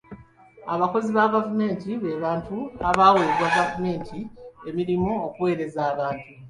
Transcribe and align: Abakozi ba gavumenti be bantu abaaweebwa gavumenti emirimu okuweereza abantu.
Abakozi 0.73 1.09
ba 1.17 1.25
gavumenti 1.33 1.89
be 2.01 2.11
bantu 2.25 2.57
abaaweebwa 2.89 3.47
gavumenti 3.57 4.17
emirimu 4.69 5.11
okuweereza 5.27 5.81
abantu. 5.91 6.27